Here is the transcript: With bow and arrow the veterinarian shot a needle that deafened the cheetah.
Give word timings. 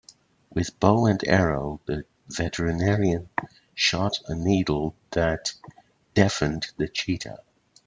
With 0.49 0.79
bow 0.79 1.05
and 1.05 1.23
arrow 1.27 1.79
the 1.85 2.05
veterinarian 2.27 3.29
shot 3.75 4.17
a 4.27 4.33
needle 4.33 4.95
that 5.11 5.53
deafened 6.15 6.71
the 6.77 6.87
cheetah. 6.87 7.43